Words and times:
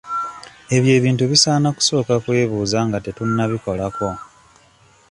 Ebyo 0.75 0.91
ebintu 0.99 1.23
bisaana 1.31 1.67
kusooka 1.75 2.13
kwebuuza 2.23 2.79
nga 2.87 2.97
tetunnabikolako. 3.05 4.09